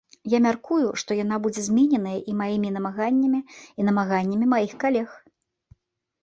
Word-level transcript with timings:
Я 0.33 0.37
мяркую, 0.45 0.85
што 1.01 1.17
яна 1.17 1.37
будзе 1.43 1.61
змененая 1.65 2.13
і 2.33 2.35
маімі 2.39 2.71
намаганнямі, 2.79 3.41
і 3.79 3.87
намаганнямі 3.91 4.45
маіх 4.57 4.73
калег. 4.87 5.09